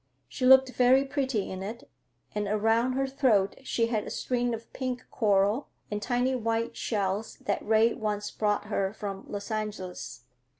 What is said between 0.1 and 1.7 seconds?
She looked very pretty in